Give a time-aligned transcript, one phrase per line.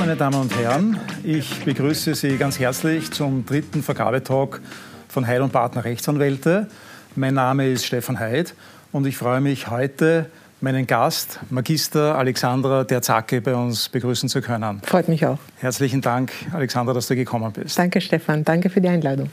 [0.00, 0.98] meine Damen und Herren.
[1.24, 4.62] Ich begrüße Sie ganz herzlich zum dritten Vergabetalk
[5.08, 6.68] von Heid und Partner Rechtsanwälte.
[7.16, 8.54] Mein Name ist Stefan Heid
[8.92, 10.30] und ich freue mich heute,
[10.62, 14.80] meinen Gast, Magister Alexandra Derzacke, bei uns begrüßen zu können.
[14.86, 15.38] Freut mich auch.
[15.58, 17.78] Herzlichen Dank, Alexandra, dass du gekommen bist.
[17.78, 18.42] Danke, Stefan.
[18.42, 19.28] Danke für die Einladung.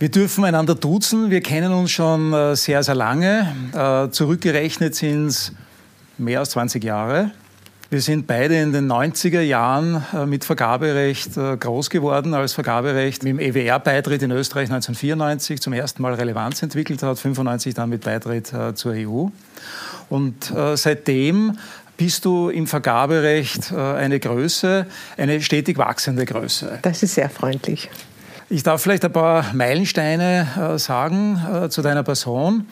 [0.00, 1.30] Wir dürfen einander duzen.
[1.30, 3.54] Wir kennen uns schon äh, sehr, sehr lange.
[3.72, 5.52] Äh, zurückgerechnet sind es
[6.18, 7.30] mehr als 20 Jahre.
[7.92, 13.32] Wir sind beide in den 90er Jahren äh, mit Vergaberecht groß geworden, als Vergaberecht mit
[13.32, 18.52] dem EWR-Beitritt in Österreich 1994 zum ersten Mal Relevanz entwickelt hat, 95 dann mit Beitritt
[18.74, 19.26] zur EU.
[20.08, 21.58] Und seitdem
[21.96, 26.78] bist du im Vergaberecht eine Größe, eine stetig wachsende Größe.
[26.82, 27.90] Das ist sehr freundlich.
[28.52, 32.66] Ich darf vielleicht ein paar Meilensteine äh, sagen äh, zu deiner Person.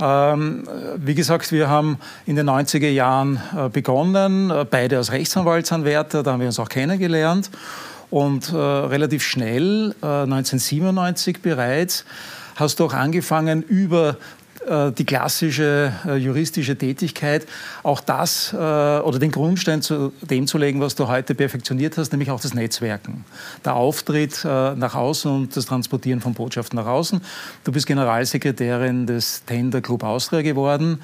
[0.00, 0.62] Ähm,
[0.96, 6.30] wie gesagt, wir haben in den 90er Jahren äh, begonnen, äh, beide als Rechtsanwaltsanwärter, da
[6.30, 7.50] haben wir uns auch kennengelernt.
[8.10, 12.04] Und äh, relativ schnell, 1997 äh, bereits,
[12.54, 14.16] hast du auch angefangen, über
[14.96, 17.46] die klassische äh, juristische Tätigkeit,
[17.82, 22.12] auch das äh, oder den Grundstein zu dem zu legen, was du heute perfektioniert hast,
[22.12, 23.24] nämlich auch das Netzwerken.
[23.64, 27.20] Der Auftritt nach außen und das Transportieren von Botschaften nach außen.
[27.64, 31.00] Du bist Generalsekretärin des Tender Club Austria geworden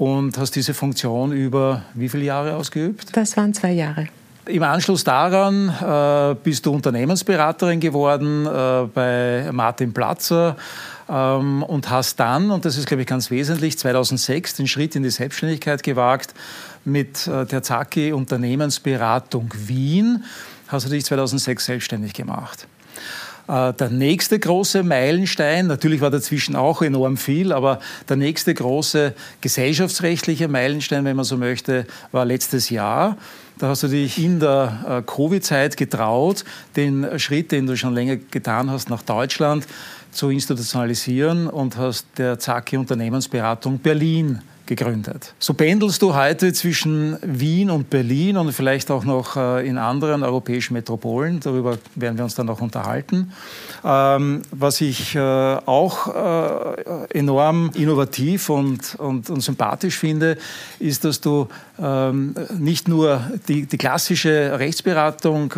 [0.00, 3.14] und hast diese Funktion über wie viele Jahre ausgeübt?
[3.16, 4.06] Das waren zwei Jahre.
[4.46, 10.56] Im Anschluss daran äh, bist du Unternehmensberaterin geworden äh, bei Martin Platzer
[11.10, 15.02] ähm, und hast dann, und das ist, glaube ich, ganz wesentlich, 2006 den Schritt in
[15.02, 16.34] die Selbstständigkeit gewagt
[16.84, 20.24] mit äh, der Zaki Unternehmensberatung Wien.
[20.68, 22.68] Hast du dich 2006 selbstständig gemacht.
[23.48, 29.14] Äh, der nächste große Meilenstein, natürlich war dazwischen auch enorm viel, aber der nächste große
[29.40, 33.16] gesellschaftsrechtliche Meilenstein, wenn man so möchte, war letztes Jahr.
[33.58, 36.44] Da hast du dich in der äh, Covid-Zeit getraut,
[36.76, 39.66] den Schritt, den du schon länger getan hast, nach Deutschland
[40.10, 44.40] zu institutionalisieren und hast der Zacki Unternehmensberatung Berlin
[44.70, 45.34] gegründet.
[45.40, 50.22] So pendelst du heute zwischen Wien und Berlin und vielleicht auch noch äh, in anderen
[50.22, 51.40] europäischen Metropolen.
[51.40, 53.32] Darüber werden wir uns dann noch unterhalten.
[53.84, 60.38] Ähm, was ich äh, auch äh, enorm innovativ und, und, und sympathisch finde,
[60.78, 61.48] ist, dass du
[61.82, 65.52] ähm, nicht nur die, die klassische Rechtsberatung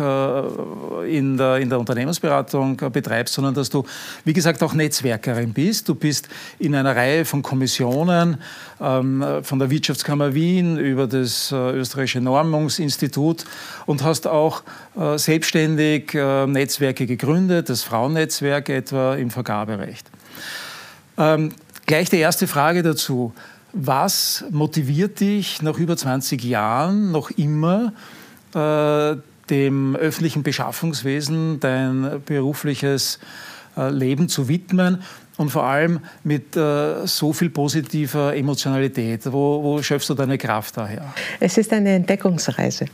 [1.07, 3.83] in der, in der Unternehmensberatung betreibst, sondern dass du,
[4.23, 5.89] wie gesagt, auch Netzwerkerin bist.
[5.89, 6.29] Du bist
[6.59, 8.37] in einer Reihe von Kommissionen,
[8.81, 13.45] ähm, von der Wirtschaftskammer Wien über das äh, österreichische Normungsinstitut
[13.85, 14.63] und hast auch
[14.97, 20.09] äh, selbstständig äh, Netzwerke gegründet, das Frauennetzwerk etwa im Vergaberecht.
[21.17, 21.51] Ähm,
[21.85, 23.33] gleich die erste Frage dazu.
[23.73, 27.91] Was motiviert dich nach über 20 Jahren noch immer,
[28.53, 33.17] dem öffentlichen Beschaffungswesen dein berufliches
[33.75, 35.01] Leben zu widmen
[35.37, 39.21] und vor allem mit äh, so viel positiver Emotionalität.
[39.25, 41.13] Wo, wo schöpfst du deine Kraft daher?
[41.39, 42.85] Es ist eine Entdeckungsreise.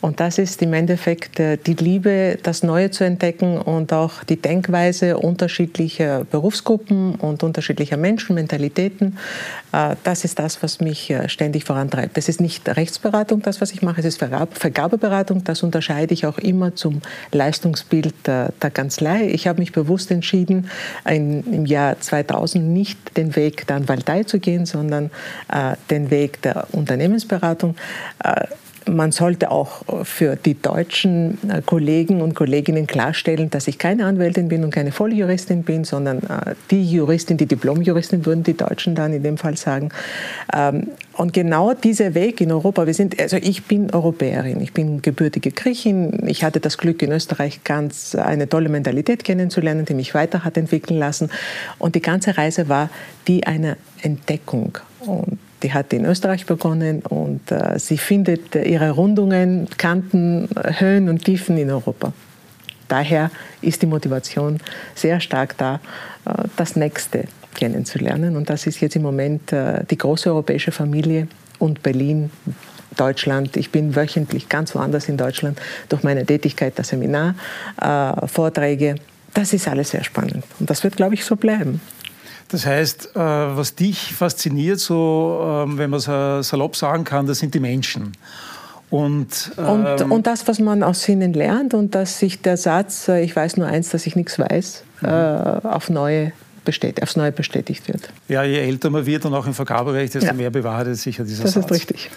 [0.00, 4.36] Und das ist im Endeffekt äh, die Liebe, das Neue zu entdecken und auch die
[4.36, 9.16] Denkweise unterschiedlicher Berufsgruppen und unterschiedlicher Menschen, Mentalitäten.
[9.72, 12.18] Äh, das ist das, was mich äh, ständig vorantreibt.
[12.18, 15.44] Es ist nicht Rechtsberatung, das, was ich mache, es ist Vergabeberatung.
[15.44, 17.00] Das unterscheide ich auch immer zum
[17.32, 19.28] Leistungsbild der, der Kanzlei.
[19.30, 20.68] Ich habe mich bewusst entschieden,
[21.04, 25.10] ein, im Jahr 2000 nicht den Weg der Anwaltei zu gehen, sondern
[25.48, 27.76] äh, den Weg der Unternehmensberatung.
[28.22, 28.46] Äh,
[28.88, 34.48] man sollte auch für die deutschen äh, Kollegen und Kolleginnen klarstellen, dass ich keine Anwältin
[34.48, 39.12] bin und keine Volljuristin bin, sondern äh, die Juristin, die Diplomjuristin, würden die Deutschen dann
[39.12, 39.90] in dem Fall sagen.
[40.54, 45.02] Ähm, und genau dieser Weg in Europa, wir sind, also ich bin Europäerin, ich bin
[45.02, 50.14] gebürtige Griechin, ich hatte das Glück in Österreich ganz eine tolle Mentalität kennenzulernen, die mich
[50.14, 51.30] weiter hat entwickeln lassen.
[51.78, 52.90] Und die ganze Reise war
[53.26, 54.78] die einer Entdeckung.
[55.06, 60.48] Und die hat in Österreich begonnen und äh, sie findet ihre Rundungen, Kanten,
[60.78, 62.12] Höhen und Tiefen in Europa.
[62.88, 63.30] Daher
[63.62, 64.60] ist die Motivation
[64.94, 65.80] sehr stark da,
[66.24, 67.24] äh, das Nächste
[67.54, 68.36] kennenzulernen.
[68.36, 71.26] Und das ist jetzt im Moment äh, die große europäische Familie
[71.58, 72.30] und Berlin,
[72.96, 73.56] Deutschland.
[73.56, 77.34] Ich bin wöchentlich ganz woanders in Deutschland durch meine Tätigkeit, das Seminar,
[77.80, 78.96] äh, Vorträge.
[79.34, 80.44] Das ist alles sehr spannend.
[80.60, 81.80] Und das wird, glaube ich, so bleiben.
[82.48, 87.38] Das heißt, äh, was dich fasziniert, so ähm, wenn man es salopp sagen kann, das
[87.38, 88.12] sind die Menschen.
[88.88, 93.08] Und, ähm, und, und, das, was man aus ihnen lernt und dass sich der Satz,
[93.08, 95.08] äh, ich weiß nur eins, dass ich nichts weiß, mhm.
[95.08, 96.32] äh, auf neue
[96.66, 98.10] bestätigt, aufs Neue bestätigt wird.
[98.28, 100.32] Ja, je älter man wird und auch im Vergaberecht, desto ja.
[100.34, 101.66] mehr bewahrheitet sich ja dieser das Satz.
[101.66, 102.10] Das ist richtig.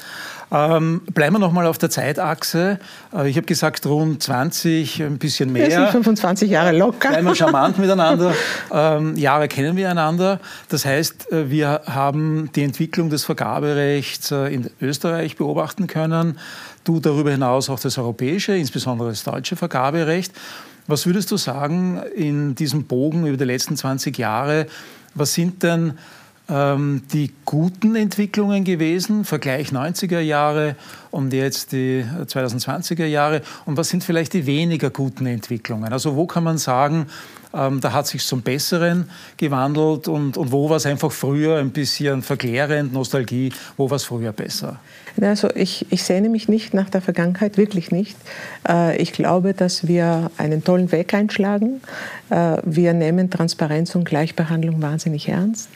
[0.52, 2.80] Ähm, bleiben wir nochmal auf der Zeitachse.
[3.14, 5.68] Äh, ich habe gesagt, rund 20, ein bisschen mehr.
[5.68, 7.10] Wir sind 25 Jahre locker.
[7.10, 8.34] Bleiben wir charmant miteinander.
[8.72, 10.40] Ähm, Jahre kennen wir einander.
[10.70, 16.40] Das heißt, äh, wir haben die Entwicklung des Vergaberechts äh, in Österreich beobachten können.
[16.84, 20.34] Du darüber hinaus auch das europäische, insbesondere das deutsche Vergaberecht.
[20.88, 24.66] Was würdest du sagen in diesem Bogen über die letzten 20 Jahre?
[25.14, 26.00] Was sind denn
[26.50, 30.76] ähm, die guten Entwicklungen gewesen, Vergleich 90er Jahre
[31.12, 33.42] und jetzt die 2020er Jahre?
[33.66, 35.92] Und was sind vielleicht die weniger guten Entwicklungen?
[35.94, 37.08] Also wo kann man sagen,
[37.54, 41.72] ähm, da hat sich zum Besseren gewandelt und, und wo war es einfach früher ein
[41.72, 44.80] bisschen verklärend, Nostalgie, wo war es früher besser?
[45.20, 48.16] Also ich, ich sehne mich nicht nach der Vergangenheit, wirklich nicht.
[48.68, 51.82] Äh, ich glaube, dass wir einen tollen Weg einschlagen.
[52.30, 55.70] Äh, wir nehmen Transparenz und Gleichbehandlung wahnsinnig ernst.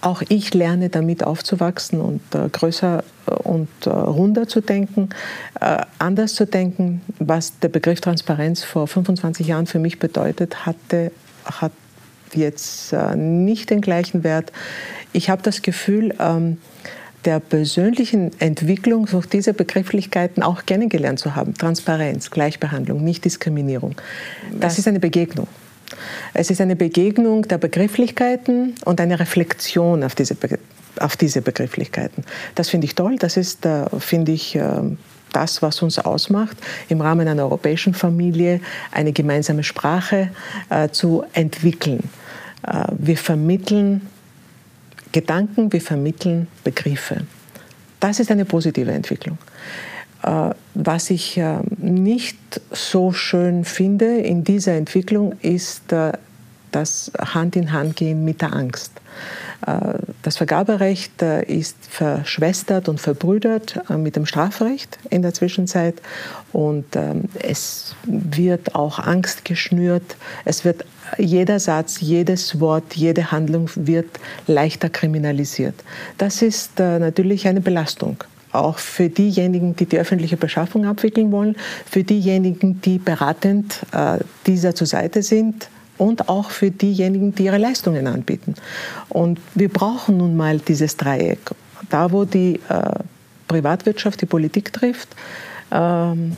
[0.00, 3.04] Auch ich lerne damit aufzuwachsen und äh, größer
[3.44, 5.10] und runder zu denken,
[5.98, 7.02] anders zu denken.
[7.18, 11.12] Was der Begriff Transparenz vor 25 Jahren für mich bedeutet hatte,
[11.44, 11.72] hat
[12.32, 14.50] jetzt nicht den gleichen Wert.
[15.12, 16.56] Ich habe das Gefühl, ähm,
[17.24, 21.54] der persönlichen Entwicklung durch diese Begrifflichkeiten auch kennengelernt zu haben.
[21.54, 23.96] Transparenz, Gleichbehandlung, Nichtdiskriminierung.
[24.58, 25.48] Das ist eine Begegnung.
[26.34, 30.36] Es ist eine Begegnung der Begrifflichkeiten und eine Reflexion auf diese,
[31.00, 32.24] auf diese Begrifflichkeiten.
[32.54, 33.16] Das finde ich toll.
[33.18, 34.64] Das ist, äh, finde ich, äh,
[35.32, 36.56] das, was uns ausmacht,
[36.88, 38.60] im Rahmen einer europäischen Familie
[38.92, 40.30] eine gemeinsame Sprache
[40.70, 42.10] äh, zu entwickeln.
[42.98, 44.08] wir vermitteln
[45.12, 47.24] Gedanken, wir vermitteln Begriffe.
[48.00, 49.38] Das ist eine positive Entwicklung.
[50.78, 52.38] Äh, was ich äh, nicht
[52.70, 56.12] so schön finde in dieser Entwicklung ist äh,
[56.70, 58.92] das Hand in Hand gehen mit der Angst.
[60.22, 66.00] Das Vergaberecht ist verschwestert und verbrüdert mit dem Strafrecht in der Zwischenzeit
[66.52, 70.16] und ähm, es wird auch Angst geschnürt.
[70.44, 70.84] Es wird
[71.16, 75.74] jeder Satz, jedes Wort, jede Handlung wird leichter kriminalisiert.
[76.18, 78.22] Das ist äh, natürlich eine Belastung
[78.52, 81.56] auch für diejenigen, die die öffentliche Beschaffung abwickeln wollen,
[81.88, 85.68] für diejenigen, die beratend äh, dieser zur Seite sind
[85.98, 88.54] und auch für diejenigen, die ihre Leistungen anbieten.
[89.08, 91.50] Und wir brauchen nun mal dieses Dreieck.
[91.90, 92.90] Da, wo die äh,
[93.48, 95.08] Privatwirtschaft die Politik trifft,
[95.70, 96.36] ähm,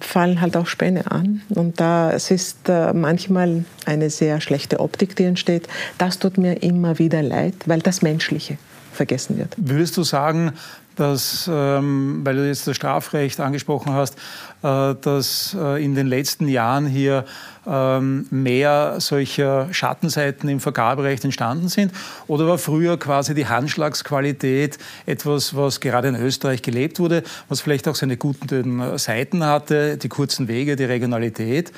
[0.00, 1.42] fallen halt auch Späne an.
[1.48, 5.68] Und da es ist äh, manchmal eine sehr schlechte Optik, die entsteht.
[5.98, 8.58] Das tut mir immer wieder leid, weil das Menschliche
[8.92, 9.54] vergessen wird.
[9.56, 10.52] Würdest du sagen,
[10.96, 14.16] dass, ähm, weil du jetzt das Strafrecht angesprochen hast,
[14.62, 17.24] äh, dass äh, in den letzten Jahren hier
[17.66, 21.92] ähm, mehr solcher Schattenseiten im Vergaberecht entstanden sind?
[22.26, 27.88] Oder war früher quasi die Handschlagsqualität etwas, was gerade in Österreich gelebt wurde, was vielleicht
[27.88, 31.72] auch seine guten Seiten hatte, die kurzen Wege, die Regionalität?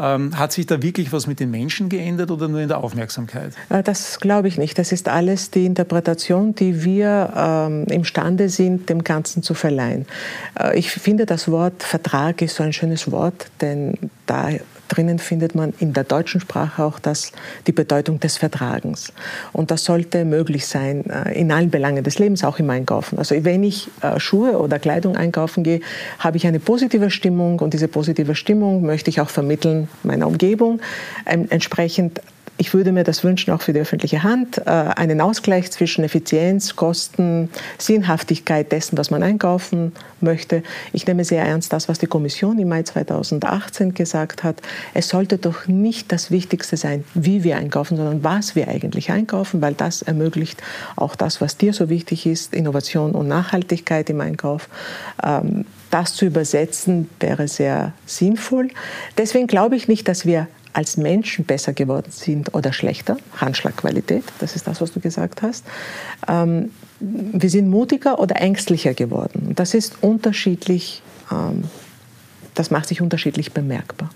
[0.00, 3.52] Ähm, hat sich da wirklich was mit den Menschen geändert oder nur in der Aufmerksamkeit?
[3.68, 4.78] Äh, das glaube ich nicht.
[4.78, 10.06] Das ist alles die Interpretation, die wir ähm, imstande sind, dem Ganzen zu verleihen.
[10.58, 13.94] Äh, ich finde, das Wort Vertrag ist so ein schönes Wort, denn
[14.26, 14.50] da
[14.88, 17.32] drinnen findet man in der deutschen Sprache auch das,
[17.66, 19.12] die Bedeutung des Vertragens.
[19.52, 23.18] Und das sollte möglich sein äh, in allen Belangen des Lebens, auch im Einkaufen.
[23.18, 25.80] Also wenn ich äh, Schuhe oder Kleidung einkaufen gehe,
[26.18, 30.80] habe ich eine positive Stimmung und diese positive Stimmung möchte ich auch vermitteln meiner Umgebung.
[31.24, 32.20] Entsprechend
[32.58, 36.74] ich würde mir das wünschen, auch für die öffentliche Hand, äh, einen Ausgleich zwischen Effizienz,
[36.74, 40.64] Kosten, Sinnhaftigkeit dessen, was man einkaufen möchte.
[40.92, 44.60] Ich nehme sehr ernst das, was die Kommission im Mai 2018 gesagt hat.
[44.92, 49.62] Es sollte doch nicht das Wichtigste sein, wie wir einkaufen, sondern was wir eigentlich einkaufen,
[49.62, 50.60] weil das ermöglicht
[50.96, 54.68] auch das, was dir so wichtig ist, Innovation und Nachhaltigkeit im Einkauf.
[55.22, 58.68] Ähm, das zu übersetzen wäre sehr sinnvoll.
[59.16, 60.48] Deswegen glaube ich nicht, dass wir
[60.78, 65.64] als Menschen besser geworden sind oder schlechter, Handschlagqualität, das ist das, was du gesagt hast.
[66.28, 66.70] Ähm,
[67.00, 69.54] wir sind mutiger oder ängstlicher geworden.
[69.56, 71.64] Das ist unterschiedlich, ähm,
[72.54, 74.10] das macht sich unterschiedlich bemerkbar.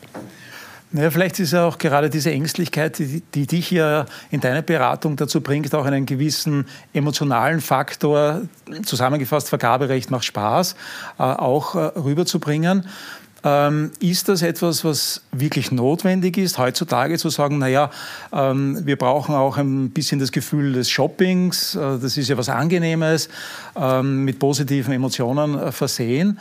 [0.93, 5.17] Naja, vielleicht ist ja auch gerade diese Ängstlichkeit, die, die, dich ja in deiner Beratung
[5.17, 8.43] dazu bringt, auch einen gewissen emotionalen Faktor,
[8.85, 10.77] zusammengefasst Vergaberecht macht Spaß,
[11.19, 12.87] äh, auch äh, rüberzubringen.
[13.45, 17.91] Ähm, ist das etwas, was wirklich notwendig ist, heutzutage zu sagen, naja,
[18.33, 22.49] ähm, wir brauchen auch ein bisschen das Gefühl des Shoppings, äh, das ist ja was
[22.49, 23.29] Angenehmes,
[23.75, 26.39] ähm, mit positiven Emotionen äh, versehen.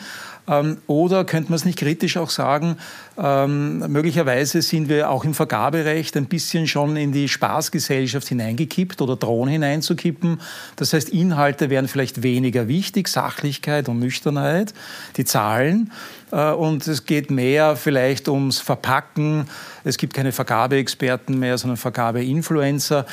[0.48, 2.77] Ähm, oder könnte man es nicht kritisch auch sagen,
[3.17, 9.15] ähm, möglicherweise sind wir auch im Vergaberecht ein bisschen schon in die Spaßgesellschaft hineingekippt oder
[9.15, 10.41] drohen hineinzukippen.
[10.75, 14.74] Das heißt, Inhalte wären vielleicht weniger wichtig, Sachlichkeit und Nüchternheit,
[15.17, 15.91] die Zahlen.
[16.31, 19.45] Äh, und es geht mehr vielleicht ums Verpacken.
[19.83, 23.05] Es gibt keine Vergabeexperten mehr, sondern Vergabeinfluencer.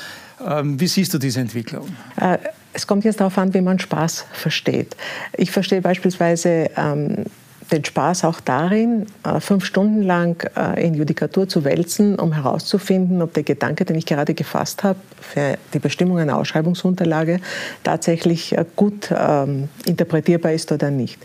[0.46, 1.88] Ähm, wie siehst du diese Entwicklung?
[2.16, 2.38] Äh,
[2.78, 4.96] es kommt jetzt darauf an, wie man Spaß versteht.
[5.36, 7.24] Ich verstehe beispielsweise ähm,
[7.72, 13.20] den Spaß auch darin, äh, fünf Stunden lang äh, in Judikatur zu wälzen, um herauszufinden,
[13.20, 17.40] ob der Gedanke, den ich gerade gefasst habe, für die Bestimmung einer Ausschreibungsunterlage
[17.82, 21.20] tatsächlich äh, gut ähm, interpretierbar ist oder nicht.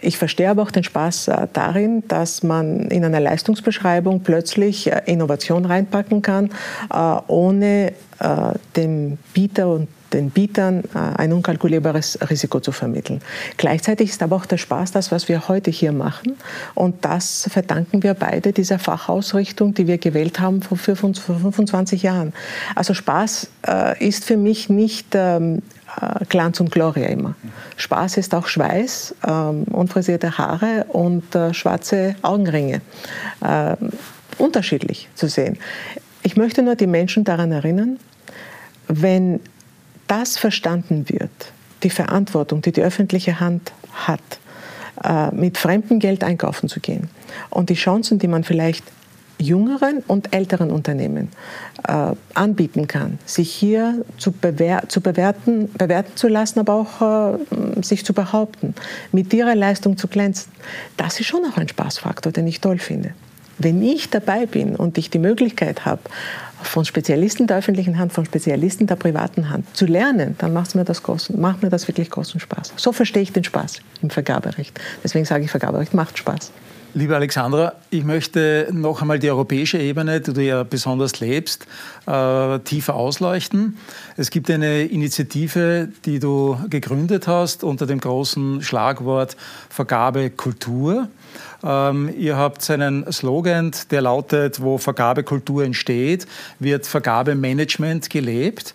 [0.00, 6.22] Ich verstehe aber auch den Spaß darin, dass man in einer Leistungsbeschreibung plötzlich Innovation reinpacken
[6.22, 6.50] kann,
[7.26, 7.92] ohne
[8.76, 13.20] dem Bieter und den Bietern äh, ein unkalkulierbares Risiko zu vermitteln.
[13.56, 16.36] Gleichzeitig ist aber auch der Spaß das, was wir heute hier machen.
[16.74, 22.32] Und das verdanken wir beide dieser Fachausrichtung, die wir gewählt haben vor 25 Jahren.
[22.74, 25.62] Also Spaß äh, ist für mich nicht ähm,
[26.00, 27.34] äh, Glanz und Gloria immer.
[27.76, 32.80] Spaß ist auch Schweiß, ähm, unfrisierte Haare und schwarze Augenringe.
[34.38, 35.58] unterschiedlich zu sehen.
[36.22, 37.98] Ich möchte nur die Menschen daran erinnern,
[38.88, 39.40] wenn
[40.12, 41.30] das verstanden wird,
[41.82, 44.20] die Verantwortung, die die öffentliche Hand hat,
[45.02, 47.08] äh, mit fremdem Geld einkaufen zu gehen
[47.48, 48.84] und die Chancen, die man vielleicht
[49.38, 51.30] jüngeren und älteren Unternehmen
[51.88, 57.82] äh, anbieten kann, sich hier zu, bewer zu bewerten, bewerten zu lassen, aber auch äh,
[57.82, 58.74] sich zu behaupten,
[59.12, 60.52] mit ihrer Leistung zu glänzen,
[60.98, 63.14] das ist schon auch ein Spaßfaktor, den ich toll finde.
[63.58, 66.02] Wenn ich dabei bin und ich die Möglichkeit habe,
[66.62, 70.84] von Spezialisten der öffentlichen Hand, von Spezialisten der privaten Hand zu lernen, dann macht mir
[70.84, 72.74] das, kosten, macht mir das wirklich großen Spaß.
[72.76, 74.80] So verstehe ich den Spaß im Vergaberecht.
[75.02, 76.52] Deswegen sage ich, Vergaberecht macht Spaß.
[76.94, 81.66] Liebe Alexandra, ich möchte noch einmal die europäische Ebene, die du ja besonders lebst,
[82.06, 83.78] äh, tiefer ausleuchten.
[84.18, 89.38] Es gibt eine Initiative, die du gegründet hast unter dem großen Schlagwort
[89.70, 91.08] Vergabekultur.
[91.62, 96.26] Ähm, ihr habt einen Slogan, der lautet, wo Vergabekultur entsteht,
[96.58, 98.74] wird Vergabemanagement gelebt.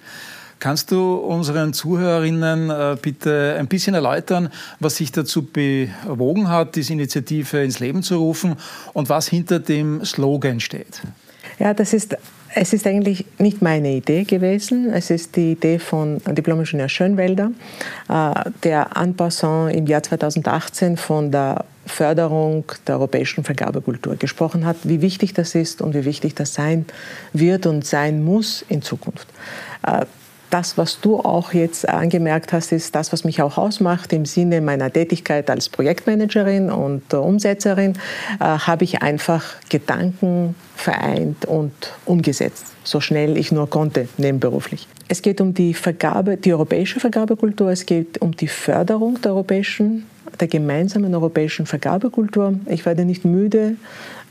[0.59, 4.49] Kannst du unseren Zuhörerinnen äh, bitte ein bisschen erläutern,
[4.79, 8.55] was sich dazu bewogen hat, diese Initiative ins Leben zu rufen
[8.93, 11.01] und was hinter dem Slogan steht?
[11.59, 12.17] Ja, das ist
[12.59, 14.91] es ist eigentlich nicht meine Idee gewesen.
[14.91, 17.51] Es ist die Idee von Diplom-Ingenieur Schönwelder,
[18.09, 24.77] äh, der en passant im Jahr 2018 von der Förderung der europäischen Vergabekultur gesprochen hat,
[24.83, 26.85] wie wichtig das ist und wie wichtig das sein
[27.31, 29.27] wird und sein muss in Zukunft.
[30.47, 34.13] Äh, das, was du auch jetzt angemerkt hast, ist das, was mich auch ausmacht.
[34.13, 37.93] Im Sinne meiner Tätigkeit als Projektmanagerin und Umsetzerin
[38.39, 41.73] äh, habe ich einfach Gedanken vereint und
[42.05, 44.87] umgesetzt, so schnell ich nur konnte, nebenberuflich.
[45.07, 50.05] Es geht um die Vergabe, die europäische Vergabekultur, es geht um die Förderung der europäischen
[50.41, 52.59] der gemeinsamen europäischen Vergabekultur.
[52.67, 53.77] Ich werde nicht müde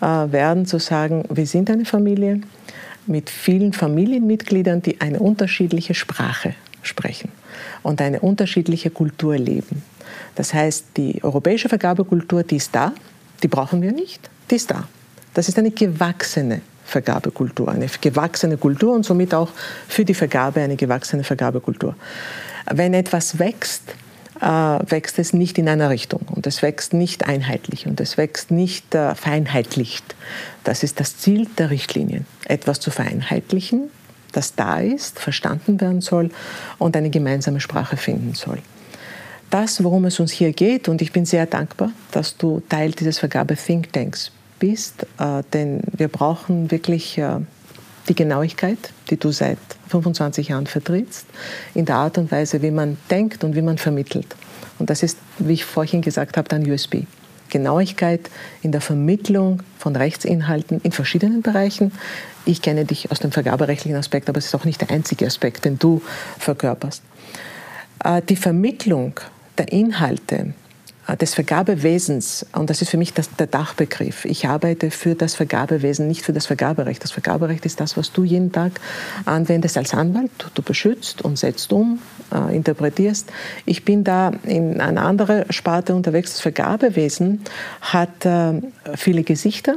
[0.00, 2.42] äh, werden zu sagen, wir sind eine Familie
[3.06, 7.30] mit vielen Familienmitgliedern, die eine unterschiedliche Sprache sprechen
[7.82, 9.82] und eine unterschiedliche Kultur leben.
[10.34, 12.92] Das heißt, die europäische Vergabekultur, die ist da,
[13.42, 14.88] die brauchen wir nicht, die ist da.
[15.34, 19.50] Das ist eine gewachsene Vergabekultur, eine gewachsene Kultur und somit auch
[19.88, 21.96] für die Vergabe eine gewachsene Vergabekultur.
[22.70, 23.82] Wenn etwas wächst,
[24.40, 28.50] äh, wächst es nicht in einer Richtung und es wächst nicht einheitlich und es wächst
[28.50, 30.14] nicht äh, vereinheitlicht.
[30.64, 33.90] Das ist das Ziel der Richtlinien, etwas zu vereinheitlichen,
[34.32, 36.30] das da ist, verstanden werden soll
[36.78, 38.58] und eine gemeinsame Sprache finden soll.
[39.50, 43.18] Das, worum es uns hier geht, und ich bin sehr dankbar, dass du Teil dieses
[43.18, 47.40] Vergabe-Thinktanks bist, äh, denn wir brauchen wirklich äh,
[48.08, 48.78] die Genauigkeit,
[49.10, 49.58] die du seit
[49.88, 51.26] 25 Jahren vertrittst,
[51.74, 54.34] in der Art und Weise, wie man denkt und wie man vermittelt.
[54.78, 57.04] Und das ist, wie ich vorhin gesagt habe, dein USB.
[57.48, 58.28] Genauigkeit
[58.62, 61.92] in der Vermittlung von Rechtsinhalten in verschiedenen Bereichen.
[62.44, 65.64] Ich kenne dich aus dem vergaberechtlichen Aspekt, aber es ist auch nicht der einzige Aspekt,
[65.64, 66.02] den du
[66.38, 67.02] verkörperst.
[68.04, 69.14] Äh, die Vermittlung
[69.58, 70.54] der Inhalte
[71.14, 74.24] des Vergabewesens, und das ist für mich das, der Dachbegriff.
[74.24, 77.04] Ich arbeite für das Vergabewesen, nicht für das Vergaberecht.
[77.04, 78.72] Das Vergaberecht ist das, was du jeden Tag
[79.24, 80.30] anwendest als Anwalt.
[80.54, 82.00] Du beschützt und setzt um,
[82.34, 83.30] äh, interpretierst.
[83.66, 86.32] Ich bin da in einer anderen Sparte unterwegs.
[86.32, 87.42] Das Vergabewesen
[87.82, 88.60] hat äh,
[88.96, 89.76] viele Gesichter,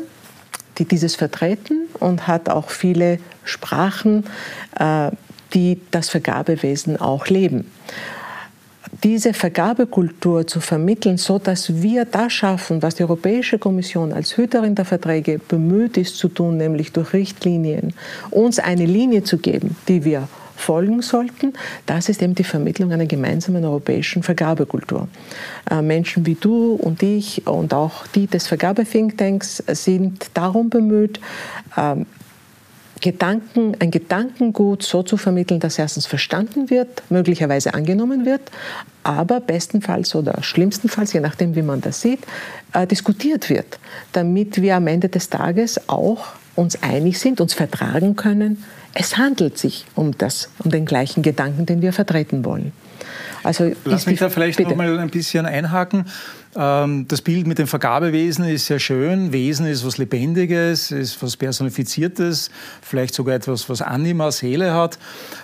[0.79, 4.25] die dieses vertreten und hat auch viele Sprachen,
[4.79, 5.11] äh,
[5.53, 7.71] die das Vergabewesen auch leben.
[9.03, 14.75] Diese Vergabekultur zu vermitteln, so dass wir das schaffen, was die Europäische Kommission als Hüterin
[14.75, 17.93] der Verträge bemüht ist zu tun, nämlich durch Richtlinien
[18.29, 20.27] uns eine Linie zu geben, die wir
[20.59, 21.53] folgen sollten,
[21.85, 25.07] das ist eben die Vermittlung einer gemeinsamen europäischen Vergabekultur.
[25.71, 31.21] Äh, Menschen wie du und ich und auch die des Vergabe-Thinktanks sind darum bemüht,
[31.77, 32.05] ähm,
[33.01, 38.41] Gedanken, ein Gedankengut so zu vermitteln, dass erstens verstanden wird, möglicherweise angenommen wird,
[39.03, 42.19] aber bestenfalls oder schlimmstenfalls, je nachdem, wie man das sieht,
[42.73, 43.79] äh, diskutiert wird,
[44.11, 48.63] damit wir am Ende des Tages auch uns einig sind, uns vertragen können.
[48.93, 52.73] Es handelt sich um das, um den gleichen Gedanken, den wir vertreten wollen.
[53.43, 56.05] Also Lass mich da vielleicht noch mal ein bisschen einhaken.
[56.55, 59.31] Ähm, das Bild mit dem Vergabewesen ist sehr schön.
[59.31, 62.49] Wesen ist was Lebendiges, ist was Personifiziertes,
[62.81, 64.97] vielleicht sogar etwas, was Anima, Seele hat.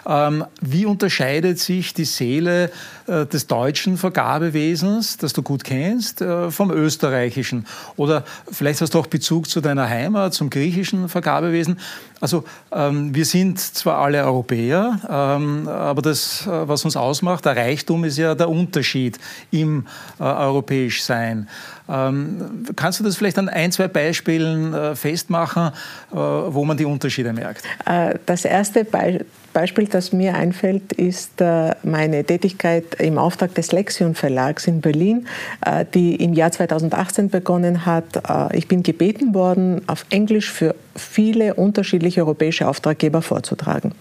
[0.08, 2.72] Ähm, wie unterscheidet sich die Seele
[3.08, 7.68] äh, des deutschen Vergabewesens, das du gut kennst, äh, vom österreichischen?
[7.98, 11.80] Oder vielleicht hast du auch Bezug zu deiner Heimat, zum griechischen Vergabewesen.
[12.22, 18.06] Also ähm, wir sind zwar alle Europäer, aber das, äh, was uns ausmacht, der Reichtum
[18.06, 19.20] ist ja der Unterschied
[19.52, 19.86] im
[20.20, 21.48] europäischen politisch sein.
[21.88, 25.68] Ähm, kannst du das vielleicht an ein, zwei Beispielen äh, festmachen,
[26.12, 27.64] äh, wo man die Unterschiede merkt?
[27.86, 33.72] Äh, das erste Be Beispiel, das mir einfällt, ist äh, meine Tätigkeit im Auftrag des
[33.72, 35.28] Lexion Verlags in Berlin,
[35.66, 38.18] äh, die im Jahr 2018 begonnen hat.
[38.30, 43.94] Äh, ich bin gebeten worden, auf Englisch für viele unterschiedliche europäische Auftraggeber vorzutragen.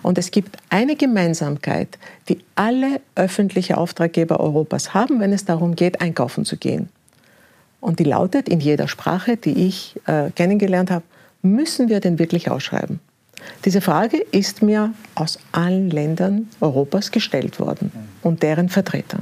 [0.00, 1.98] Und es gibt eine Gemeinsamkeit,
[2.30, 6.88] die alle öffentlichen Auftraggeber Europas haben, wenn es darum geht, einkaufen zu gehen.
[7.82, 10.00] Und die lautet in jeder Sprache, die ich
[10.36, 11.04] kennengelernt habe,
[11.42, 13.00] müssen wir denn wirklich ausschreiben?
[13.64, 19.18] Diese Frage ist mir aus allen Ländern Europas gestellt worden und deren Vertreter.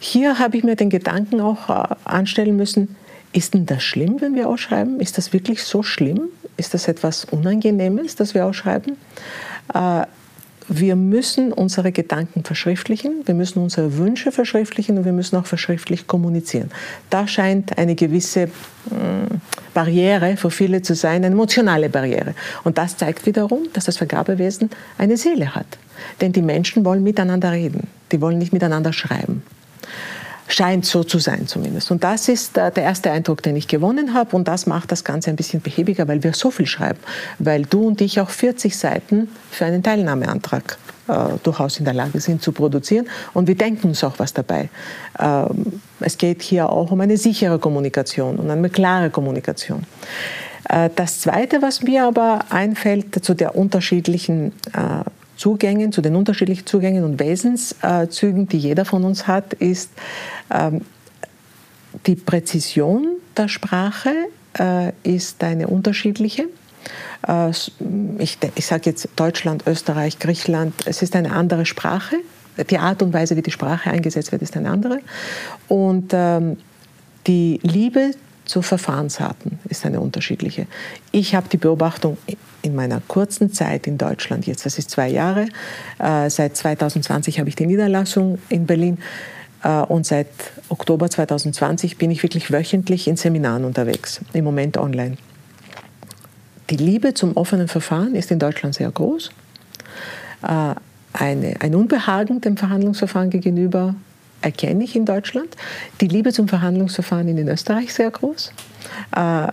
[0.00, 2.96] Hier habe ich mir den Gedanken auch äh, anstellen müssen,
[3.32, 5.00] ist denn das schlimm, wenn wir ausschreiben?
[5.00, 6.28] Ist das wirklich so schlimm?
[6.56, 8.96] Ist das etwas Unangenehmes, dass wir ausschreiben?
[10.68, 16.06] Wir müssen unsere Gedanken verschriftlichen, wir müssen unsere Wünsche verschriftlichen und wir müssen auch verschriftlich
[16.06, 16.70] kommunizieren.
[17.08, 18.48] Da scheint eine gewisse äh,
[19.72, 22.34] Barriere für viele zu sein, eine emotionale Barriere.
[22.64, 25.78] Und das zeigt wiederum, dass das Vergabewesen eine Seele hat.
[26.20, 29.42] Denn die Menschen wollen miteinander reden, die wollen nicht miteinander schreiben
[30.48, 31.90] scheint so zu sein zumindest.
[31.90, 34.34] Und das ist äh, der erste Eindruck, den ich gewonnen habe.
[34.34, 36.98] Und das macht das Ganze ein bisschen behäbiger, weil wir so viel schreiben.
[37.38, 42.20] Weil du und ich auch 40 Seiten für einen Teilnahmeantrag äh, durchaus in der Lage
[42.20, 43.06] sind zu produzieren.
[43.34, 44.70] Und wir denken uns auch was dabei.
[45.18, 49.84] Ähm, es geht hier auch um eine sichere Kommunikation und eine klare Kommunikation.
[50.68, 55.04] Äh, das Zweite, was mir aber einfällt zu der unterschiedlichen äh,
[55.38, 59.90] Zugängen, zu den unterschiedlichen Zugängen und Wesenszügen, die jeder von uns hat, ist
[60.52, 60.82] ähm,
[62.06, 64.12] die Präzision der Sprache
[64.58, 66.46] äh, ist eine unterschiedliche.
[67.26, 67.50] Äh,
[68.18, 72.16] ich, ich sage jetzt Deutschland, Österreich, Griechenland, es ist eine andere Sprache.
[72.70, 74.98] Die Art und Weise, wie die Sprache eingesetzt wird, ist eine andere.
[75.68, 76.56] Und ähm,
[77.28, 78.10] die Liebe
[78.48, 80.66] zu Verfahrensarten ist eine unterschiedliche.
[81.12, 82.16] Ich habe die Beobachtung
[82.62, 85.46] in meiner kurzen Zeit in Deutschland, jetzt das ist zwei Jahre,
[85.98, 88.98] äh, seit 2020 habe ich die Niederlassung in Berlin
[89.62, 90.28] äh, und seit
[90.68, 95.16] Oktober 2020 bin ich wirklich wöchentlich in Seminaren unterwegs, im Moment online.
[96.70, 99.30] Die Liebe zum offenen Verfahren ist in Deutschland sehr groß.
[100.42, 100.74] Äh,
[101.12, 103.94] eine, ein Unbehagen dem Verhandlungsverfahren gegenüber
[104.42, 105.56] erkenne ich in Deutschland.
[106.00, 108.52] Die Liebe zum Verhandlungsverfahren in Österreich sehr groß.
[109.14, 109.48] Äh,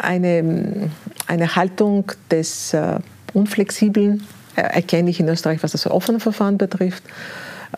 [0.00, 0.90] eine,
[1.26, 2.98] eine Haltung des äh,
[3.32, 7.02] Unflexiblen äh, erkenne ich in Österreich, was das offene Verfahren betrifft.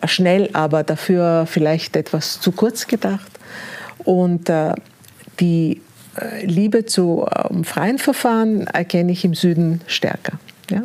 [0.05, 3.29] Schnell, aber dafür vielleicht etwas zu kurz gedacht.
[4.05, 4.49] Und
[5.39, 5.81] die
[6.43, 7.27] Liebe zu
[7.63, 10.39] freien Verfahren erkenne ich im Süden stärker.
[10.69, 10.83] Ja?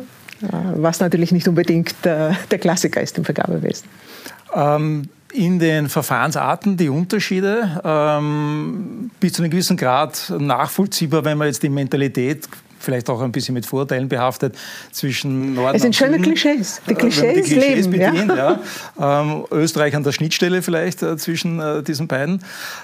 [0.75, 3.87] Was natürlich nicht unbedingt der Klassiker ist im Vergabewesen.
[4.53, 11.47] Ähm in den Verfahrensarten die Unterschiede ähm, bis zu einem gewissen Grad nachvollziehbar, wenn man
[11.47, 12.47] jetzt die Mentalität
[12.85, 14.55] vielleicht auch ein bisschen mit Vorteilen behaftet
[14.91, 16.81] zwischen Norden Es sind schöne Klischees.
[16.87, 17.91] Die Klischees, die Klischees leben.
[17.91, 18.35] Bedient, ja.
[18.35, 18.59] ja.
[18.97, 22.41] Ähm, Österreich an der Schnittstelle vielleicht äh, zwischen äh, diesen beiden.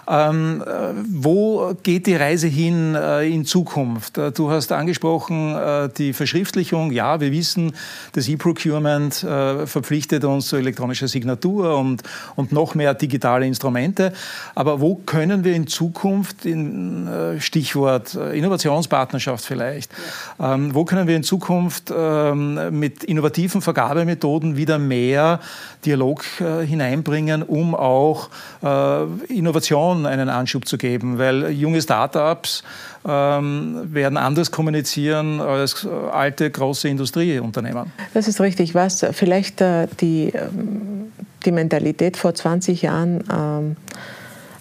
[0.08, 4.18] Ähm, äh, wo geht die Reise hin äh, in Zukunft?
[4.18, 6.92] Äh, du hast angesprochen, äh, die Verschriftlichung.
[6.92, 7.74] Ja, wir wissen,
[8.14, 12.02] das E-Procurement verpflichtet uns zu elektronischer Signatur und,
[12.36, 14.14] und noch mehr digitale Instrumente.
[14.56, 17.08] Aber wo können wir in Zukunft, in
[17.40, 20.14] Stichwort Innovationspartnerschaft vielleicht, ist.
[20.40, 25.40] Ähm, wo können wir in Zukunft ähm, mit innovativen Vergabemethoden wieder mehr
[25.86, 28.30] Dialog äh, hineinbringen, um auch
[28.64, 31.18] äh, Innovation einen Anschub zu geben?
[31.18, 32.64] Weil junge Startups
[33.08, 37.92] ähm, werden anders kommunizieren als alte große Industrieunternehmen.
[38.14, 38.76] Das ist richtig.
[38.76, 41.12] Was vielleicht äh, die, ähm,
[41.46, 43.76] die Mentalität vor 20 Jahren ähm,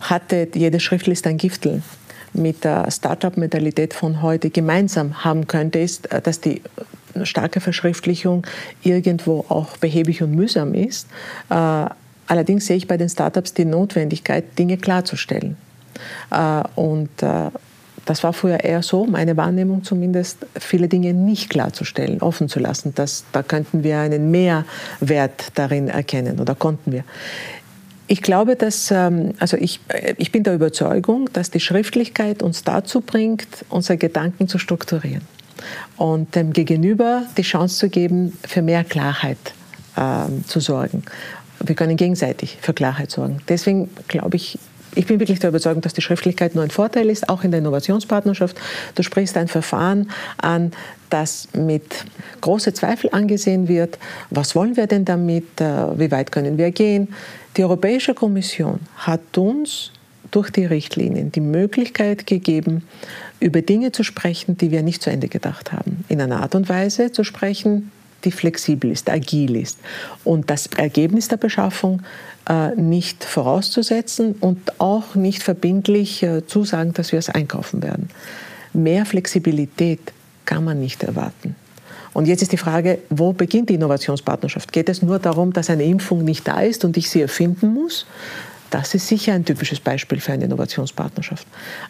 [0.01, 1.83] hatte, jede Schrift ist ein Giftel
[2.33, 6.63] mit der Startup-Mentalität von heute gemeinsam haben könnte, ist, äh, dass die
[7.25, 8.47] starke Verschriftlichung
[8.83, 11.09] irgendwo auch behäbig und mühsam ist.
[11.49, 11.55] Äh,
[12.27, 15.57] allerdings sehe ich bei den Startups die Notwendigkeit, Dinge klarzustellen.
[16.31, 17.11] Äh, und
[18.07, 22.93] das war früher eher so, meine Wahrnehmung zumindest, viele Dinge nicht klarzustellen, offen zu lassen.
[22.95, 27.05] Das, da könnten wir einen Mehrwert darin erkennen oder konnten wir.
[28.13, 32.65] Ich glaube, dass, ähm, also ich, äh, ich bin der Überzeugung, dass die Schriftlichkeit uns
[32.65, 35.23] dazu bringt, unsere Gedanken zu strukturieren
[35.97, 39.39] und dem Gegenüber die Chance zu geben, für mehr Klarheit
[39.97, 41.05] ähm, zu sorgen.
[41.61, 43.43] Wir können gegenseitig für Klarheit sorgen.
[43.49, 44.59] Deswegen glaube ich,
[44.95, 47.59] ich bin wirklich der Überzeugung, dass die Schriftlichkeit nur ein Vorteil ist, auch in der
[47.59, 48.61] Innovationspartnerschaft.
[48.95, 50.73] Du sprichst ein Verfahren an,
[51.11, 52.05] das mit
[52.41, 53.99] große Zweifel angesehen wird.
[54.31, 55.61] Was wollen wir denn damit?
[55.61, 57.09] Äh, wie weit können wir gehen?
[57.57, 59.93] Die Europäische Kommission hat uns
[60.31, 62.85] durch die Richtlinien die Möglichkeit gegeben,
[63.41, 66.05] über Dinge zu sprechen, die wir nicht zu Ende gedacht haben.
[66.09, 67.91] In einer Art und Weise zu sprechen,
[68.25, 69.79] die flexibel ist, agil ist.
[70.25, 72.03] Und das Ergebnis der Beschaffung
[72.77, 78.11] nicht vorauszusetzen und auch nicht verbindlich äh, zusagen, dass wir es einkaufen werden.
[78.73, 80.01] Mehr Flexibilität
[80.45, 81.55] kann man nicht erwarten.
[82.13, 84.73] Und jetzt ist die Frage, wo beginnt die Innovationspartnerschaft?
[84.73, 88.07] Geht es nur darum, dass eine Impfung nicht da ist und ich sie erfinden muss?
[88.71, 91.47] Das ist sicher ein typisches Beispiel für eine Innovationspartnerschaft.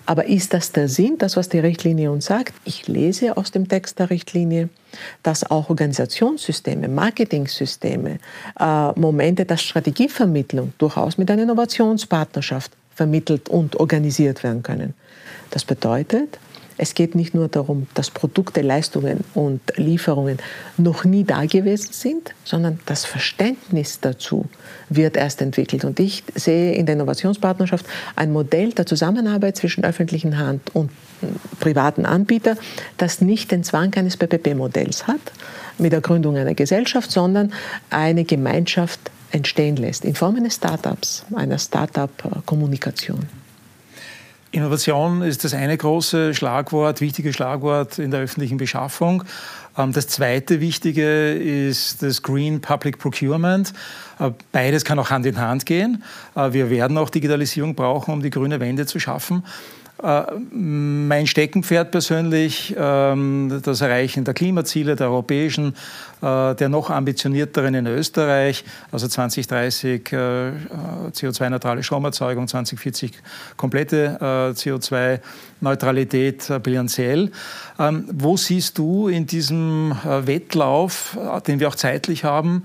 [0.06, 2.54] Aber ist das der Sinn, das, was die Richtlinie uns sagt?
[2.64, 4.70] Ich lese aus dem Text der Richtlinie,
[5.22, 8.18] dass auch Organisationssysteme, Marketingsysteme,
[8.58, 14.94] äh, Momente der Strategievermittlung durchaus mit einer Innovationspartnerschaft vermittelt und organisiert werden können.
[15.50, 16.38] Das bedeutet,
[16.82, 20.38] es geht nicht nur darum, dass Produkte, Leistungen und Lieferungen
[20.78, 24.46] noch nie da gewesen sind, sondern das Verständnis dazu
[24.88, 25.84] wird erst entwickelt.
[25.84, 27.84] Und ich sehe in der Innovationspartnerschaft
[28.16, 30.90] ein Modell der Zusammenarbeit zwischen öffentlichen Hand und
[31.60, 32.56] privaten Anbietern,
[32.96, 35.20] das nicht den Zwang eines PPP-Modells hat,
[35.76, 37.52] mit der Gründung einer Gesellschaft, sondern
[37.90, 39.00] eine Gemeinschaft
[39.32, 43.39] entstehen lässt, in Form eines Startups, einer Startup-Kommunikation.
[44.52, 49.22] Innovation ist das eine große Schlagwort, wichtige Schlagwort in der öffentlichen Beschaffung.
[49.78, 53.72] Ähm, das zweite wichtige ist das Green Public Procurement.
[54.18, 56.02] Äh, beides kann auch Hand in Hand gehen.
[56.34, 59.44] Äh, wir werden auch Digitalisierung brauchen, um die grüne Wende zu schaffen.
[60.02, 65.74] Äh, mein Steckenpferd persönlich, ähm, das Erreichen der Klimaziele der europäischen,
[66.22, 70.52] äh, der noch ambitionierteren in Österreich, also 2030 äh,
[71.12, 73.12] CO2-neutrale Stromerzeugung, 2040
[73.56, 77.30] komplette CO2-Neutralität bilanziell.
[77.78, 82.64] Ähm, wo siehst du in diesem Wettlauf, den wir auch zeitlich haben,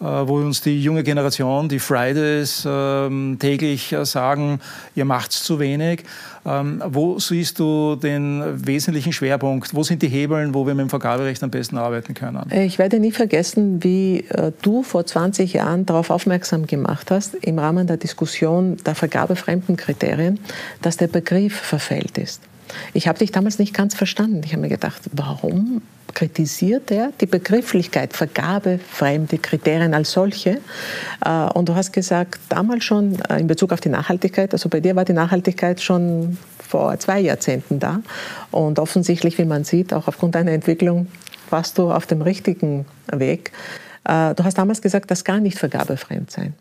[0.00, 4.60] wo uns die junge Generation, die Fridays, ähm, täglich sagen,
[4.94, 6.04] ihr macht zu wenig.
[6.46, 9.74] Ähm, wo siehst du den wesentlichen Schwerpunkt?
[9.74, 12.50] Wo sind die Hebeln, wo wir mit dem Vergaberecht am besten arbeiten können?
[12.50, 17.58] Ich werde nie vergessen, wie äh, du vor 20 Jahren darauf aufmerksam gemacht hast, im
[17.58, 20.38] Rahmen der Diskussion der vergabefremden Kriterien,
[20.80, 22.40] dass der Begriff verfällt ist.
[22.94, 24.42] Ich habe dich damals nicht ganz verstanden.
[24.44, 25.82] Ich habe mir gedacht, warum
[26.14, 30.60] kritisiert er die Begrifflichkeit Vergabe fremde Kriterien als solche.
[31.24, 34.80] Äh, und du hast gesagt, damals schon äh, in Bezug auf die Nachhaltigkeit, also bei
[34.80, 38.00] dir war die Nachhaltigkeit schon vor zwei Jahrzehnten da.
[38.50, 41.06] Und offensichtlich, wie man sieht, auch aufgrund deiner Entwicklung
[41.50, 43.52] warst du auf dem richtigen Weg.
[44.04, 46.54] Äh, du hast damals gesagt, das kann nicht vergabefremd sein.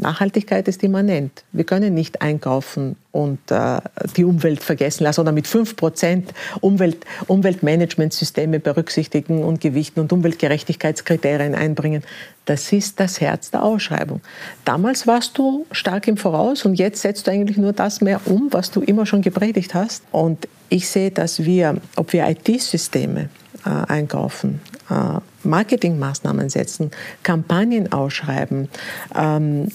[0.00, 1.44] Nachhaltigkeit ist immanent.
[1.52, 3.80] Wir können nicht einkaufen und äh,
[4.16, 6.24] die Umwelt vergessen lassen oder mit 5%
[6.60, 12.02] Umwelt, Umweltmanagementsysteme berücksichtigen und gewichten und Umweltgerechtigkeitskriterien einbringen.
[12.46, 14.20] Das ist das Herz der Ausschreibung.
[14.64, 18.48] Damals warst du stark im Voraus und jetzt setzt du eigentlich nur das mehr um,
[18.50, 20.02] was du immer schon gepredigt hast.
[20.12, 23.28] Und ich sehe, dass wir, ob wir IT-Systeme
[23.66, 26.90] äh, einkaufen, äh, Marketingmaßnahmen setzen,
[27.22, 28.68] Kampagnen ausschreiben,
[29.14, 29.68] ähm,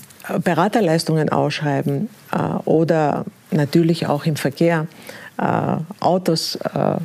[0.43, 4.87] Beraterleistungen ausschreiben äh, oder natürlich auch im Verkehr
[5.37, 5.43] äh,
[5.99, 6.95] Autos äh,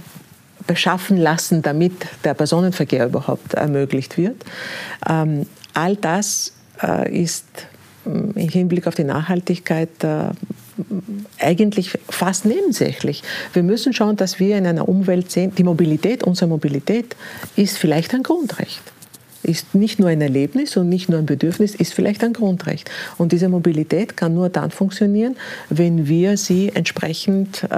[0.66, 1.92] beschaffen lassen, damit
[2.24, 4.44] der Personenverkehr überhaupt ermöglicht wird.
[5.08, 6.52] Ähm, all das
[6.82, 7.46] äh, ist
[8.04, 10.30] mm, im Hinblick auf die Nachhaltigkeit äh,
[11.38, 13.22] eigentlich fast nebensächlich.
[13.52, 17.16] Wir müssen schauen, dass wir in einer Umwelt sehen, die Mobilität, unsere Mobilität
[17.56, 18.80] ist vielleicht ein Grundrecht
[19.42, 22.90] ist nicht nur ein Erlebnis und nicht nur ein Bedürfnis, ist vielleicht ein Grundrecht.
[23.18, 25.36] Und diese Mobilität kann nur dann funktionieren,
[25.68, 27.68] wenn wir sie entsprechend äh,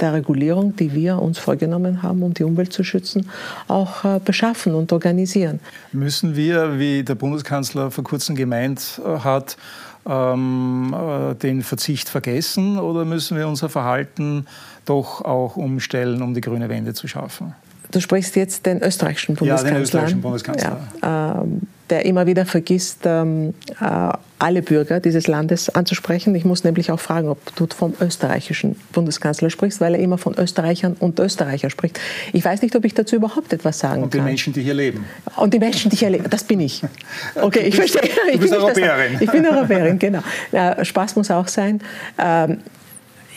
[0.00, 3.28] der Regulierung, die wir uns vorgenommen haben, um die Umwelt zu schützen,
[3.68, 5.60] auch äh, beschaffen und organisieren.
[5.92, 9.56] Müssen wir, wie der Bundeskanzler vor kurzem gemeint äh, hat,
[10.08, 14.46] ähm, äh, den Verzicht vergessen oder müssen wir unser Verhalten
[14.86, 17.54] doch auch umstellen, um die grüne Wende zu schaffen?
[17.90, 19.70] Du sprichst jetzt den österreichischen Bundeskanzler.
[19.70, 20.80] Ja, den österreichischen Bundeskanzler.
[21.02, 26.34] Ja, ähm, der immer wieder vergisst, ähm, äh, alle Bürger dieses Landes anzusprechen.
[26.34, 30.38] Ich muss nämlich auch fragen, ob du vom österreichischen Bundeskanzler sprichst, weil er immer von
[30.38, 31.98] Österreichern und Österreicher spricht.
[32.32, 34.02] Ich weiß nicht, ob ich dazu überhaupt etwas sagen kann.
[34.04, 34.26] Und die kann.
[34.26, 35.04] Menschen, die hier leben.
[35.36, 36.82] Und die Menschen, die hier leben, das bin ich.
[37.34, 38.02] Okay, ich verstehe.
[38.32, 39.18] Du bist Europäerin.
[39.20, 40.20] Ich bin Europäerin, genau.
[40.52, 41.80] Ja, Spaß muss auch sein.
[42.18, 42.58] Ähm,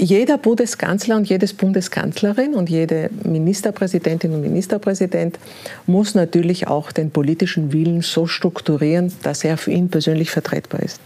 [0.03, 5.39] jeder Bundeskanzler und jedes Bundeskanzlerin und jede Ministerpräsidentin und Ministerpräsident
[5.87, 10.99] muss natürlich auch den politischen Willen so strukturieren, dass er für ihn persönlich vertretbar ist.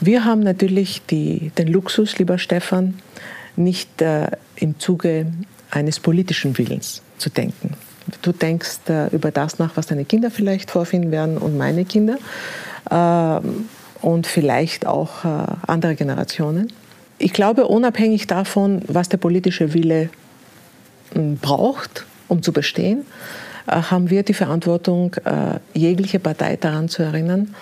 [0.00, 2.94] Wir haben natürlich die, den Luxus, lieber Stefan,
[3.56, 5.26] nicht äh, im Zuge
[5.70, 7.74] eines politischen Willens zu denken.
[8.22, 12.18] Du denkst äh, über das nach, was deine Kinder vielleicht vorfinden werden und meine Kinder
[12.90, 13.40] äh,
[14.00, 15.28] und vielleicht auch äh,
[15.66, 16.72] andere Generationen.
[17.18, 20.08] Ich glaube, unabhängig davon, was der politische Wille
[21.12, 23.04] hm, braucht, um zu bestehen,
[23.66, 27.54] äh, haben wir die Verantwortung, äh, jegliche Partei daran zu erinnern,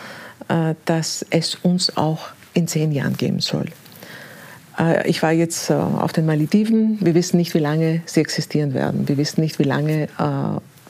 [0.49, 3.67] äh, dass es uns auch in zehn Jahren geben soll.
[5.07, 6.99] Ich war jetzt auf den Malediven.
[7.01, 9.09] Wir wissen nicht, wie lange sie existieren werden.
[9.09, 10.09] Wir wissen nicht, wie lange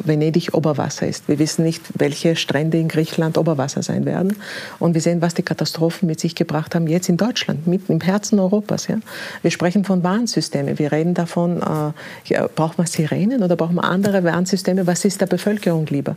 [0.07, 1.29] Venedig Oberwasser ist.
[1.29, 4.37] Wir wissen nicht, welche Strände in Griechenland Oberwasser sein werden.
[4.79, 8.01] Und wir sehen, was die Katastrophen mit sich gebracht haben, jetzt in Deutschland, mitten im
[8.01, 8.87] Herzen Europas.
[8.89, 8.99] Ja.
[9.43, 10.79] Wir sprechen von Warnsystemen.
[10.79, 11.93] Wir reden davon, äh,
[12.33, 14.87] ja, braucht man Sirenen oder braucht man andere Warnsysteme?
[14.87, 16.17] Was ist der Bevölkerung lieber?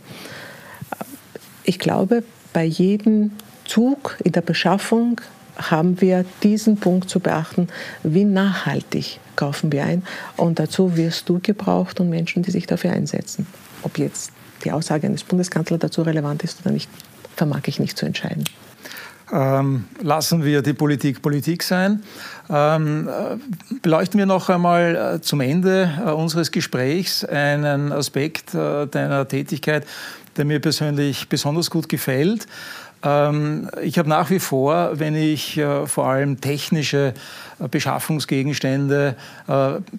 [1.63, 2.23] Ich glaube,
[2.54, 3.32] bei jedem
[3.65, 5.21] Zug in der Beschaffung
[5.58, 7.67] haben wir diesen Punkt zu beachten,
[8.04, 10.04] wie nachhaltig kaufen wir ein.
[10.38, 13.47] Und dazu wirst du gebraucht und Menschen, die sich dafür einsetzen.
[13.83, 14.31] Ob jetzt
[14.63, 16.89] die Aussage eines Bundeskanzlers dazu relevant ist oder nicht,
[17.35, 18.45] vermag ich nicht zu entscheiden.
[19.31, 22.01] Ähm, lassen wir die Politik Politik sein.
[22.49, 23.37] Ähm, äh,
[23.81, 29.85] beleuchten wir noch einmal äh, zum Ende äh, unseres Gesprächs einen Aspekt deiner Tätigkeit,
[30.35, 32.47] der mir persönlich besonders gut gefällt.
[33.03, 37.13] Ähm, ich habe nach wie vor, wenn ich vor allem technische
[37.59, 39.15] Beschaffungsgegenstände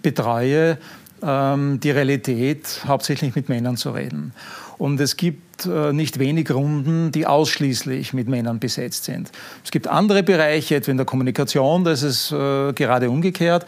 [0.02, 0.78] betreue,
[1.22, 4.32] die Realität hauptsächlich mit Männern zu reden.
[4.80, 9.30] Und es gibt äh, nicht wenig Runden, die ausschließlich mit Männern besetzt sind.
[9.62, 13.66] Es gibt andere Bereiche, etwa in der Kommunikation, da ist äh, gerade umgekehrt.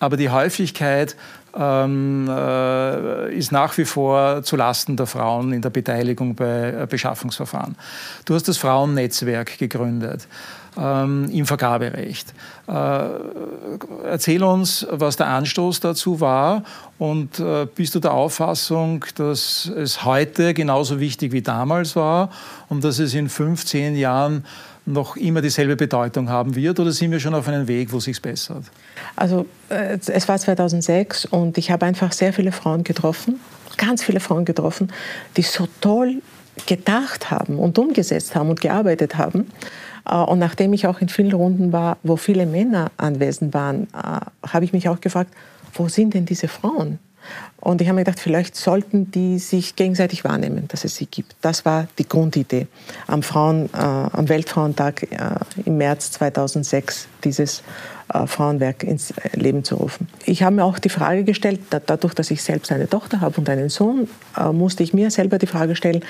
[0.00, 1.14] Aber die Häufigkeit
[1.56, 6.86] ähm, äh, ist nach wie vor zu Lasten der Frauen in der Beteiligung bei äh,
[6.88, 7.76] Beschaffungsverfahren.
[8.24, 10.26] Du hast das Frauennetzwerk gegründet
[10.76, 12.34] ähm, im Vergaberecht.
[12.66, 12.72] Äh,
[14.04, 16.64] erzähl uns, was der Anstoß dazu war
[16.98, 22.30] und äh, bist du der Auffassung, dass es heute genauso wichtig wie damals war
[22.68, 24.44] und dass es in 15 Jahren
[24.88, 28.20] noch immer dieselbe Bedeutung haben wird oder sind wir schon auf einem Weg, wo sich
[28.20, 28.64] bessert?
[29.16, 33.38] Also äh, es war 2006 und ich habe einfach sehr viele Frauen getroffen,
[33.76, 34.92] ganz viele Frauen getroffen,
[35.36, 36.22] die so toll
[36.66, 39.46] gedacht haben und umgesetzt haben und gearbeitet haben.
[40.08, 44.48] Äh, und nachdem ich auch in vielen Runden war, wo viele Männer anwesend waren, äh,
[44.48, 45.32] habe ich mich auch gefragt,
[45.74, 46.98] wo sind denn diese Frauen?
[47.60, 51.34] Und ich habe mir gedacht, vielleicht sollten die sich gegenseitig wahrnehmen, dass es sie gibt.
[51.40, 52.68] Das war die Grundidee
[53.08, 55.16] am, Frauen, äh, am Weltfrauentag äh,
[55.64, 57.64] im März 2006, dieses
[58.14, 60.08] äh, Frauenwerk ins Leben zu rufen.
[60.24, 63.38] Ich habe mir auch die Frage gestellt, da, dadurch, dass ich selbst eine Tochter habe
[63.38, 66.04] und einen Sohn, äh, musste ich mir selber die Frage stellen,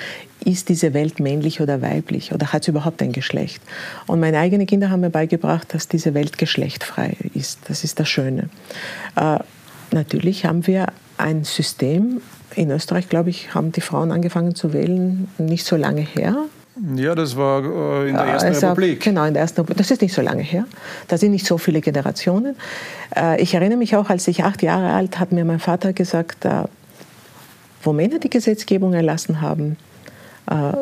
[0.45, 3.61] ist diese Welt männlich oder weiblich oder hat sie überhaupt ein Geschlecht?
[4.05, 7.59] Und meine eigenen Kinder haben mir beigebracht, dass diese Welt geschlechtfrei ist.
[7.67, 8.49] Das ist das Schöne.
[9.15, 9.39] Äh,
[9.91, 10.87] natürlich haben wir
[11.19, 12.21] ein System.
[12.55, 16.35] In Österreich, glaube ich, haben die Frauen angefangen zu wählen nicht so lange her.
[16.95, 19.01] Ja, das war äh, in der Ersten also, Republik.
[19.01, 19.77] Genau, in der Ersten Republik.
[19.77, 20.65] Das ist nicht so lange her.
[21.07, 22.55] Da sind nicht so viele Generationen.
[23.15, 26.45] Äh, ich erinnere mich auch, als ich acht Jahre alt, hat mir mein Vater gesagt,
[26.45, 26.63] äh,
[27.83, 29.77] wo Männer die Gesetzgebung erlassen haben,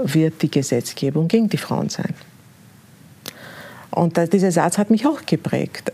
[0.03, 2.13] wird die Gesetzgebung gegen die Frauen sein.
[3.91, 5.91] Und dieser Satz hat mich auch geprägt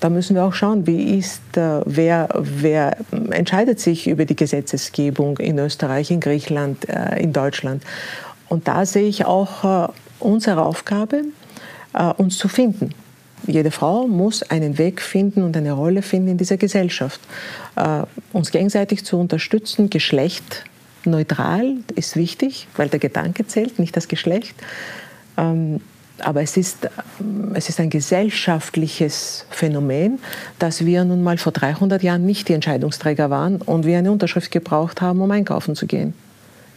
[0.00, 2.96] da müssen wir auch schauen, wie ist, äh, wer, wer
[3.30, 7.82] entscheidet sich über die Gesetzesgebung in Österreich, in Griechenland, äh, in Deutschland.
[8.48, 11.22] Und da sehe ich auch äh, unsere Aufgabe,
[12.16, 12.90] uns zu finden.
[13.46, 17.20] jede Frau muss einen Weg finden und eine Rolle finden in dieser Gesellschaft.
[18.32, 20.64] Uns gegenseitig zu unterstützen, Geschlecht
[21.04, 24.56] neutral ist wichtig, weil der Gedanke zählt, nicht das Geschlecht.
[26.20, 26.88] Aber es ist,
[27.54, 30.20] es ist ein gesellschaftliches Phänomen,
[30.58, 34.50] dass wir nun mal vor 300 Jahren nicht die Entscheidungsträger waren und wir eine Unterschrift
[34.50, 36.14] gebraucht haben, um einkaufen zu gehen.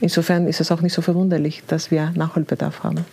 [0.02, 3.06] Insofern ist es auch nicht so verwunderlich, dass wir Nachholbedarf haben.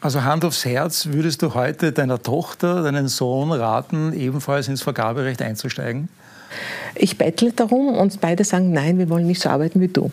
[0.00, 5.42] Also Hand aufs Herz, würdest du heute deiner Tochter, deinen Sohn raten, ebenfalls ins Vergaberecht
[5.42, 6.08] einzusteigen?
[6.94, 10.10] Ich bettle darum und beide sagen, nein, wir wollen nicht so arbeiten wie du.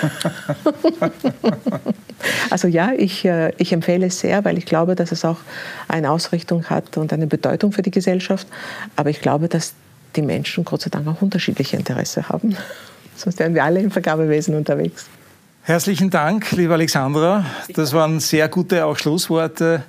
[2.50, 5.38] also ja, ich, äh, ich empfehle es sehr, weil ich glaube, dass es auch
[5.88, 8.46] eine Ausrichtung hat und eine Bedeutung für die Gesellschaft.
[8.96, 9.74] Aber ich glaube, dass
[10.16, 12.56] die Menschen Gott sei Dank auch unterschiedliche Interesse haben.
[13.16, 15.06] Sonst wären wir alle im Vergabewesen unterwegs.
[15.62, 17.44] Herzlichen Dank, liebe Alexandra.
[17.74, 19.82] Das waren sehr gute auch Schlussworte.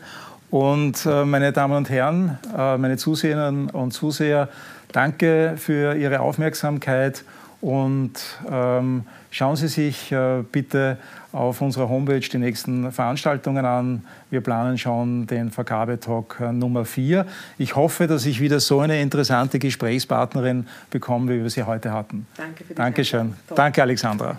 [0.50, 4.50] Und äh, meine Damen und Herren, äh, meine Zuseherinnen und Zuseher,
[4.92, 7.24] danke für Ihre Aufmerksamkeit
[7.62, 8.14] und
[8.50, 10.98] ähm, schauen Sie sich äh, bitte
[11.32, 14.04] auf unserer Homepage die nächsten Veranstaltungen an.
[14.30, 17.26] Wir planen schon den Vergabetalk äh, Nummer 4.
[17.58, 22.26] Ich hoffe, dass ich wieder so eine interessante Gesprächspartnerin bekomme, wie wir sie heute hatten.
[22.36, 23.34] Danke für die Dankeschön.
[23.56, 24.38] Danke, Alexandra.